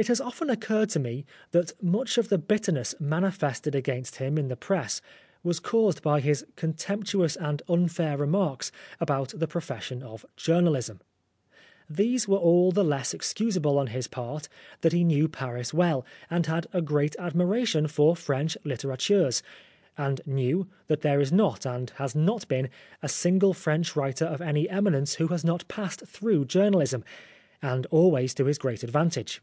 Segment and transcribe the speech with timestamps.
[0.00, 4.46] It has often occurred to me, that much of the bitterness manifested against him in
[4.46, 5.02] the press,
[5.42, 11.00] was caused by his contemptuous and unfair remarks about the profession of journalism.
[11.90, 14.48] These were all the less excus able on his part
[14.82, 19.42] that he knew Paris well, and had a great admiration for French litterateurs,
[19.96, 22.68] and knew that there is not, and has not been,
[23.02, 27.02] a single French writer of any eminence who has not passed through journalism,
[27.60, 29.40] and always to his great advan tage.